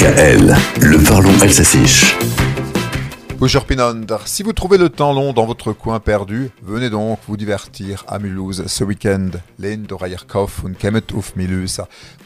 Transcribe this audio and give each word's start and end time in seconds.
DKL, 0.00 0.56
le 0.80 1.04
parlons 1.06 1.38
alsacien. 1.42 1.84
Bonjour 3.38 3.66
Pinander. 3.66 4.16
Si 4.24 4.42
vous 4.42 4.54
trouvez 4.54 4.78
le 4.78 4.88
temps 4.88 5.12
long 5.12 5.34
dans 5.34 5.44
votre 5.44 5.74
coin 5.74 6.00
perdu, 6.00 6.48
venez 6.62 6.88
donc 6.88 7.18
vous 7.28 7.36
divertir 7.36 8.06
à 8.08 8.18
Mulhouse 8.18 8.64
ce 8.66 8.82
week-end. 8.82 9.28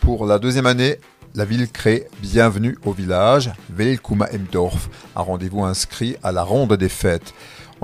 Pour 0.01 0.25
la 0.25 0.39
deuxième 0.39 0.67
année, 0.67 0.99
la 1.35 1.45
ville 1.45 1.69
crée 1.69 2.07
Bienvenue 2.23 2.79
au 2.85 2.93
village, 2.93 3.51
Velkuma 3.71 4.29
im 4.33 4.47
Dorf, 4.53 4.89
un 5.17 5.23
rendez-vous 5.23 5.65
inscrit 5.65 6.15
à 6.23 6.31
la 6.31 6.45
ronde 6.45 6.75
des 6.75 6.89
fêtes. 6.89 7.35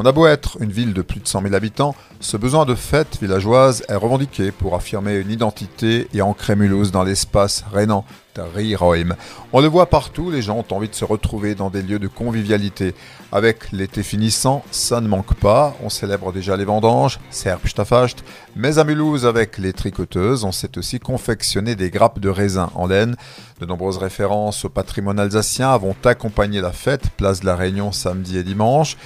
On 0.03 0.07
a 0.07 0.13
beau 0.13 0.27
être 0.27 0.57
une 0.61 0.73
ville 0.73 0.95
de 0.95 1.03
plus 1.03 1.21
de 1.21 1.29
100 1.29 1.43
000 1.43 1.55
habitants, 1.55 1.95
ce 2.21 2.39
besoin 2.39 2.65
de 2.65 2.75
fête 2.75 3.19
villageoise 3.21 3.83
est 3.87 3.97
revendiqué 3.97 4.51
pour 4.51 4.75
affirmer 4.75 5.17
une 5.17 5.31
identité 5.31 6.09
et 6.15 6.23
ancrer 6.23 6.57
Mulhouse 6.57 6.91
dans 6.91 7.03
l'espace 7.03 7.67
rénan 7.71 8.07
Riroim. 8.39 9.17
On 9.53 9.61
le 9.61 9.69
voit 9.69 9.87
partout, 9.87 10.31
les 10.31 10.43
gens 10.43 10.57
ont 10.57 10.75
envie 10.75 10.89
de 10.89 10.95
se 10.95 11.05
retrouver 11.05 11.55
dans 11.55 11.71
des 11.71 11.83
lieux 11.83 11.99
de 11.99 12.09
convivialité. 12.09 12.95
Avec 13.33 13.73
l'été 13.73 14.03
finissant, 14.03 14.65
ça 14.71 15.01
ne 15.01 15.09
manque 15.09 15.35
pas, 15.35 15.77
on 15.83 15.89
célèbre 15.89 16.33
déjà 16.33 16.57
les 16.57 16.65
vendanges, 16.65 17.21
Serbstafacht, 17.31 18.25
mais 18.57 18.79
à 18.79 18.85
Mulhouse, 18.85 19.27
avec 19.27 19.59
les 19.59 19.73
tricoteuses, 19.73 20.45
on 20.45 20.53
sait 20.53 20.79
aussi 20.79 20.99
confectionner 20.99 21.75
des 21.75 21.91
grappes 21.91 22.19
de 22.21 22.29
raisin 22.29 22.71
en 22.75 22.87
laine. 22.87 23.17
De 23.61 23.67
nombreuses 23.67 23.99
références 23.99 24.65
au 24.65 24.69
patrimoine 24.69 25.21
alsacien 25.21 25.77
vont 25.77 25.97
accompagner 26.05 26.61
la 26.61 26.73
fête, 26.73 27.11
place 27.17 27.41
de 27.41 27.47
la 27.47 27.57
Réunion 27.57 27.93
samedi 27.93 28.39
et 28.39 28.43
dimanche. 28.43 28.97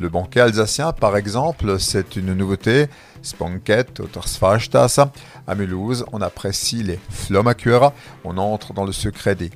Le 0.00 0.08
banquet 0.08 0.40
alsacien, 0.40 0.92
par 0.92 1.14
exemple, 1.18 1.78
c'est 1.78 2.16
une 2.16 2.32
nouveauté. 2.32 2.86
Spanket, 3.20 4.00
Ottersfahrstraße. 4.00 5.00
À 5.46 5.54
Mulhouse, 5.54 6.06
on 6.10 6.22
apprécie 6.22 6.82
les 6.82 6.98
Flommakura. 7.10 7.92
On 8.24 8.38
entre 8.38 8.72
dans 8.72 8.86
le 8.86 8.92
secret 8.92 9.34
des 9.34 9.50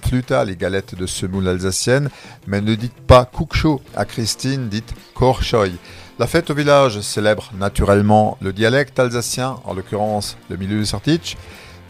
Pluta, 0.00 0.42
les 0.46 0.56
galettes 0.56 0.94
de 0.94 1.04
semoule 1.04 1.48
alsacienne. 1.48 2.08
Mais 2.46 2.62
ne 2.62 2.74
dites 2.76 2.98
pas 3.06 3.26
Kuksho 3.26 3.82
à 3.94 4.06
Christine, 4.06 4.70
dites 4.70 4.94
Korchoy. 5.14 5.72
La 6.18 6.26
fête 6.26 6.48
au 6.48 6.54
village 6.54 7.02
célèbre 7.02 7.50
naturellement 7.58 8.38
le 8.40 8.54
dialecte 8.54 8.98
alsacien, 8.98 9.56
en 9.64 9.74
l'occurrence 9.74 10.38
le 10.48 10.56
milieu 10.56 10.82
Sartich, 10.86 11.36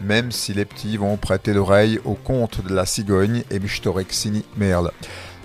même 0.03 0.33
si 0.33 0.53
les 0.53 0.65
petits 0.65 0.97
vont 0.97 1.17
prêter 1.17 1.53
l'oreille 1.53 2.01
au 2.05 2.15
conte 2.15 2.67
de 2.67 2.75
la 2.75 2.87
cigogne 2.87 3.45
et 3.53 3.61
Michtorexini 3.61 4.45
Merle. 4.57 4.91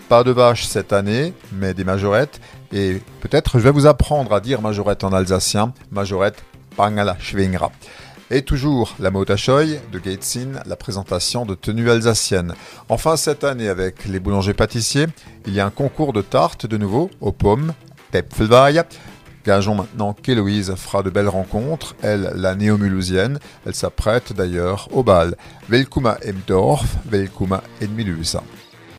Pas 0.10 0.24
de 0.24 0.32
vaches 0.32 0.66
cette 0.66 0.94
année, 0.94 1.34
mais 1.52 1.74
des 1.74 1.84
majorettes. 1.84 2.40
Et 2.72 3.02
peut-être 3.22 3.58
je 3.58 3.64
vais 3.64 3.72
vous 3.72 3.88
apprendre 3.88 4.34
à 4.34 4.40
dire 4.40 4.62
majorette 4.62 5.04
en 5.04 5.12
alsacien. 5.12 5.74
Majorette, 5.92 6.44
pangala 6.76 7.18
schwingra. 7.20 7.72
Et 8.30 8.44
toujours 8.44 8.96
la 9.00 9.10
Motachoy 9.10 9.80
de 9.92 10.00
Gatesin, 10.00 10.62
la 10.66 10.76
présentation 10.76 11.46
de 11.46 11.56
tenues 11.56 11.90
alsaciennes. 11.90 12.54
Enfin, 12.90 13.18
cette 13.18 13.44
année, 13.44 13.68
avec 13.68 14.06
les 14.06 14.20
boulangers-pâtissiers, 14.20 15.08
il 15.48 15.54
y 15.54 15.60
a 15.60 15.66
un 15.66 15.72
concours 15.72 16.14
de 16.14 16.22
tartes 16.22 16.68
de 16.68 16.78
nouveau 16.78 17.10
aux 17.20 17.32
pommes, 17.32 17.74
Tepfelweih. 18.12 18.82
Gageons 19.46 19.76
maintenant 19.76 20.14
qu'Héloïse 20.14 20.74
fera 20.76 21.04
de 21.04 21.12
belles 21.12 21.30
rencontres, 21.30 21.96
elle, 22.02 22.32
la 22.36 22.56
néo-mulhousienne. 22.56 23.40
Elle 23.66 23.76
s'apprête 23.76 24.34
d'ailleurs 24.34 24.88
au 24.92 25.04
bal. 25.04 25.36
Velkuma 25.70 26.18
im 26.26 26.36
Dorf, 26.48 26.86
Velkuma 27.06 27.62
in 27.82 27.90
Mulhouse. 27.90 28.38